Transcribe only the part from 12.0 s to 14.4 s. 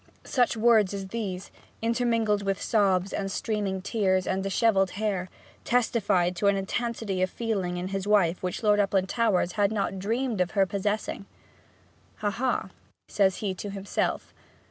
'Ha, ha!' says he to himself.